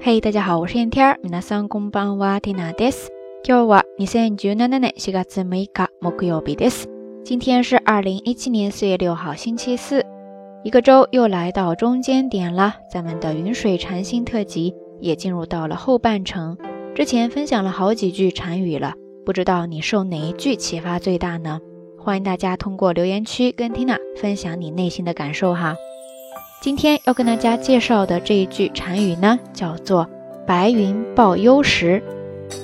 [0.00, 1.18] 嘿，大家好，我是燕天儿。
[1.22, 3.10] 皆さんこんばんは、ティナです。
[3.44, 6.88] 今日は二千十七年四月六日木曜日です。
[7.24, 10.04] 今天是二零一七年四月六号星期四，
[10.62, 12.76] 一个周又来到中间点了。
[12.92, 16.56] 咱们的云水禅心特辑也进入到了后半程。
[16.94, 21.60] 之前分享了好几句禅语了，不知道你受哪一句启发最大呢？
[21.98, 25.74] 欢迎大家通过留言区跟 Tina 分享你内心的感受哈。
[26.61, 30.07] 今天要跟大家介绍的这一句禅语呢，叫做
[30.45, 32.03] “白云抱优石”。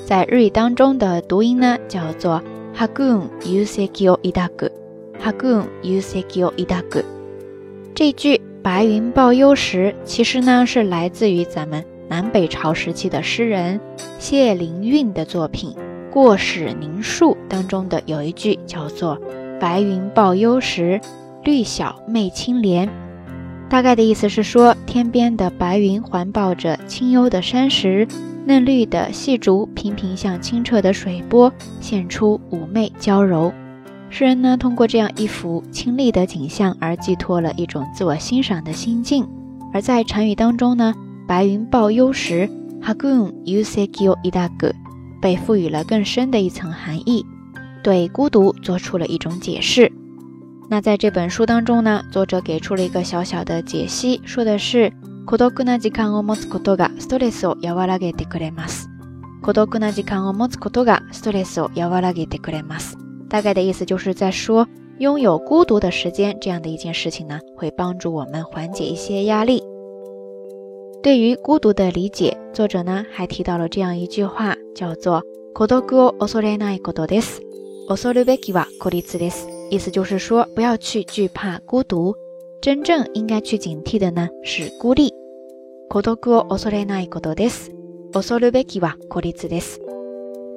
[0.05, 2.40] 在日语当中的读音呢，叫做
[2.78, 4.70] “hagun yusekyo idagu”。
[5.20, 7.04] hagun yusekyo idagu。
[7.96, 13.82] 这句“白云抱优石”其实呢，是来自于咱们南北朝时期的诗人
[14.20, 15.72] 谢灵运的作品
[16.14, 19.20] 《过史凝树》当中的有一句叫做
[19.60, 21.02] “白云抱优石，
[21.44, 22.88] 绿小媚青莲”。
[23.70, 28.07] 大概的意思是说，天边的白云环抱着清幽的山石，
[28.45, 31.51] 嫩绿的细竹频频向清澈的水波
[31.82, 33.54] 现出妩媚娇柔。
[34.09, 39.27] 诗人呢，通过这样一幅清丽的景象而寄托了一种自我欣赏的心境。
[39.74, 40.96] 而在禅语当中呢，
[41.27, 42.49] 白云抱幽时
[42.81, 44.71] ，hagun yusekyo idagu，
[45.21, 47.26] 被赋予了更深的一层含义，
[47.84, 49.91] 对孤独做出了一种解释。
[50.68, 54.93] 那在这本书当中呢，作者给出了一个小小的解析，说的是
[55.27, 58.88] 孤独な時間を持つことがストレスを和らげてくれます。
[59.43, 62.96] 孤独な時間を持つことがストレスを和らげてくれます。
[63.29, 64.66] 大概的意思就是在说，
[64.99, 69.62] 拥有孤独的时间这样的一件事情呢，会帮助我们缓解一些压力。
[71.03, 75.22] 对于孤独的理解，作者呢还提到了这样一句话，叫做
[75.53, 77.43] 孤独を恐れないことです。
[77.88, 79.56] 恐るべきは孤立です。
[79.69, 82.16] 意思就是说，不要去惧怕孤独，
[82.62, 85.13] 真正应该去警惕的呢是孤立。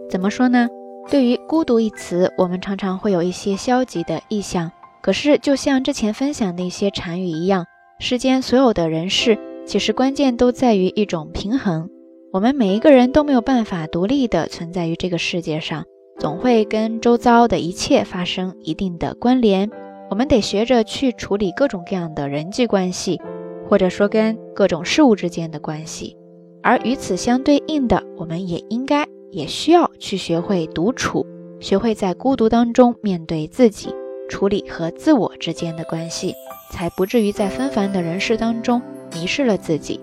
[0.08, 0.68] 怎么说呢？
[1.10, 4.70] 对于孤独一词，我们常常会有一些消极的意向。
[5.02, 7.64] 可是，就像之前分享的一些禅语一样，
[7.98, 11.88] 世间所有的人事，其实关键都在于一种平衡。
[12.32, 15.84] 我们每一个人都没有办法独立的存在于这个世界上。
[16.20, 19.70] 总会跟周遭的一切发生一定的关联，
[20.10, 23.18] 我们得学着去处理各种各样的人际关系，
[23.66, 26.14] 或者说跟各种事物之间的关系。
[26.62, 31.24] 而与此相对应的，我们也应该也需要去学会独处，
[31.58, 33.88] 学会在孤独当中面对自己，
[34.28, 36.34] 处理和自我之间的关系，
[36.70, 38.82] 才不至于在纷繁的人世当中
[39.14, 39.98] 迷失了自己。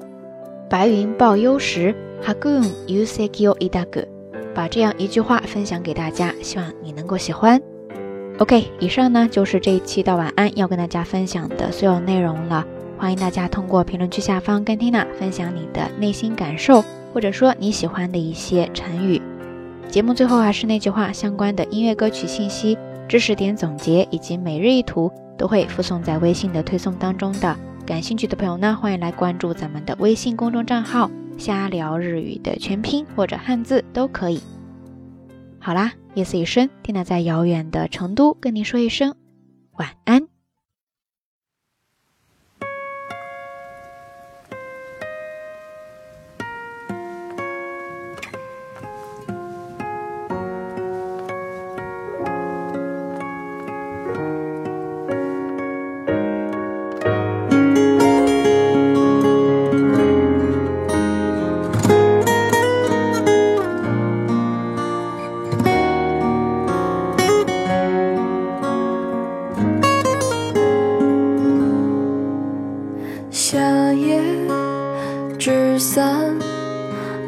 [0.68, 1.96] 白云抱幽时
[2.26, 4.04] ，hagun yusekyo idagu。
[4.58, 7.62] 把这样一句话分享给大家，希望你能够喜欢。
[8.40, 12.66] OK，以上呢就是这一期的晚安要跟大家分享的所有内容了。
[12.98, 19.22] 欢迎大家通过评论区下方跟 Tina 分享你的内心感受，或者说你喜欢的一些成语。
[19.90, 22.76] 节目最后还是那句话，相关的音乐歌曲信息、
[23.08, 27.56] 知识点总结以及每日一图都会附送在微信的推送当中的。
[27.86, 31.12] 感兴趣的朋友呢，欢迎来关注咱们的微信公众账号。
[31.38, 34.42] 瞎聊日语的全拼或者汉字都可以。
[35.60, 39.16] 好啦，夜色已深，听娜在遥远的成都跟您说一声
[39.78, 40.27] 晚安。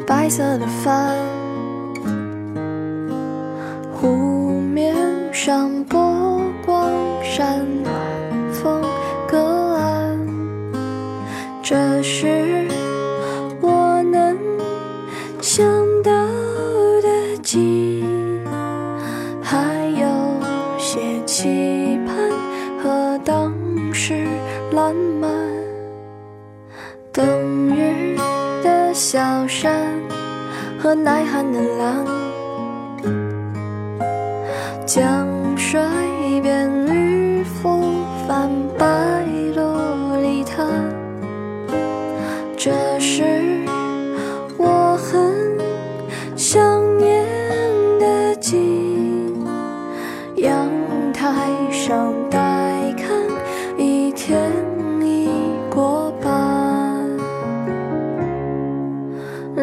[0.06, 1.16] 白色的帆，
[3.94, 4.94] 湖面
[5.32, 7.66] 上波光闪，
[29.12, 29.90] 小山。
[30.78, 32.06] 和耐寒的狼，
[34.86, 35.26] 江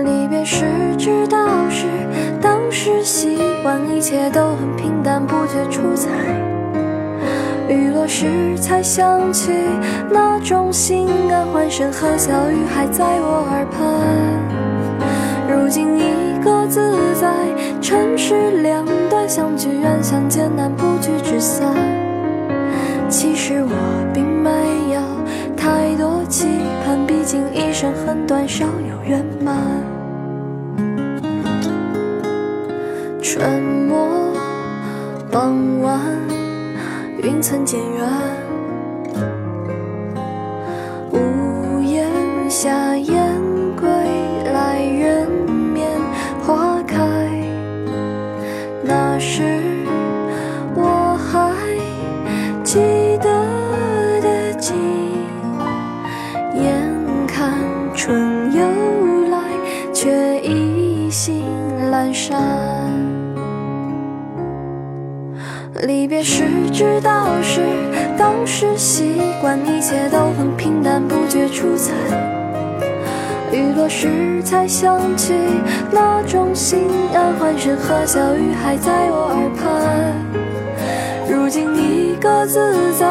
[0.04, 0.66] 离别时
[0.98, 1.86] 知道是
[2.42, 6.10] 当时习惯，一切都很平淡，不觉出彩。
[7.70, 9.52] 雨落时才想起
[10.10, 13.82] 那种心安，欢声和笑语还在我耳畔。
[15.50, 17.34] 如今一个自在，
[17.82, 21.74] 尘世两端，相聚远相见难，不聚只散。
[23.10, 23.72] 其实我
[24.14, 24.50] 并没
[24.94, 25.02] 有
[25.56, 26.48] 太多期
[26.86, 29.54] 盼，竟一生很短，少有圆满。
[33.22, 34.34] 春末
[35.30, 36.00] 傍晚，
[37.22, 38.08] 云层渐远，
[41.12, 42.96] 屋檐下
[61.98, 62.40] 阑珊。
[65.82, 67.62] 离别时知道是
[68.20, 71.92] 当时习惯，一切都很平淡，不觉出彩。
[73.52, 75.34] 雨落时才想起
[75.92, 80.14] 那种心安，欢声和笑语还在我耳畔。
[81.28, 83.08] 如今你各自在，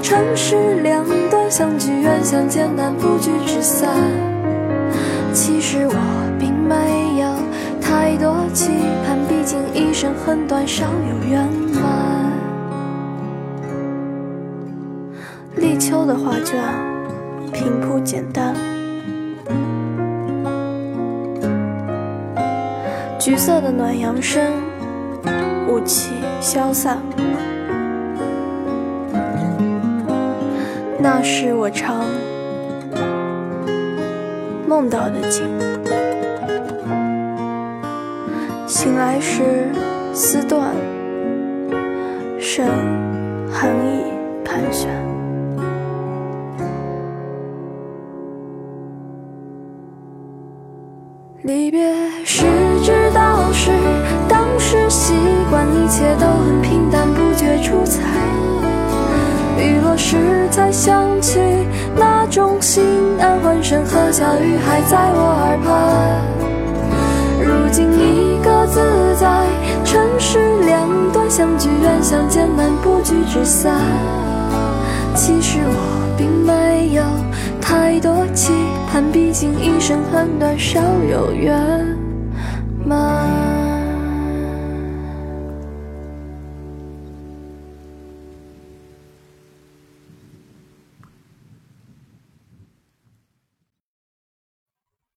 [0.00, 3.88] 城市两端，相聚远相见难，不聚只散。
[5.32, 5.94] 其实我
[8.52, 8.72] 期
[9.06, 12.32] 盼，毕竟一生很短，少有圆满。
[15.56, 16.62] 立秋的画卷，
[17.52, 18.54] 平铺简单。
[23.18, 24.42] 橘色的暖阳升，
[25.68, 26.98] 雾气消散。
[31.00, 32.04] 那是我常
[34.66, 35.44] 梦到的景。
[38.68, 39.72] 醒来时
[40.12, 40.74] 丝断，
[42.38, 42.66] 剩
[43.50, 44.04] 寒意
[44.44, 44.90] 盘旋。
[51.44, 51.80] 离别
[52.26, 52.44] 时
[52.84, 53.70] 知道是
[54.28, 55.14] 当时习
[55.48, 58.02] 惯，一切都很平淡，不觉出彩。
[59.56, 60.18] 雨落时
[60.50, 61.40] 才想起
[61.96, 62.84] 那种心
[63.18, 66.28] 安，欢声和笑语还在我耳畔。
[67.40, 68.17] 如今已
[68.70, 68.80] 自
[69.16, 69.26] 在，
[69.84, 73.74] 尘世两端，相聚远相见难，不聚只散。
[75.14, 77.02] 其实我并没有
[77.60, 78.52] 太多期
[78.90, 80.80] 盼，毕竟一生很短，少
[81.10, 81.96] 有圆
[82.84, 83.37] 满。